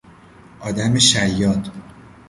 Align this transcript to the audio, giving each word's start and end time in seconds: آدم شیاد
آدم 0.59 0.99
شیاد 0.99 1.71